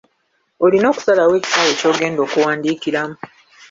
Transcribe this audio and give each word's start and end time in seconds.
Olina 0.65 0.85
okusalawo 0.91 1.33
ekisaawe 1.39 1.73
ky’ogenda 1.79 2.19
okuwandiikiramu. 2.25 3.15